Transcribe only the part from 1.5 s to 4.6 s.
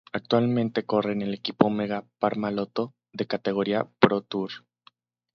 Omega Pharma-Lotto, de categoría ProTour.